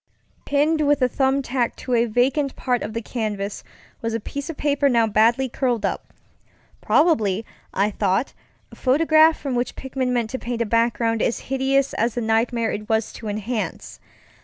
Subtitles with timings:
[0.45, 3.63] Pinned with a thumb tack to a vacant part of the canvas
[4.01, 5.85] was a piece of paper now badly curled
[6.83, 8.33] upŌĆöprobably, I thought,
[8.71, 12.71] a photograph from which Pickman meant to paint a background as hideous as the nightmare
[12.71, 13.99] it was to enhance.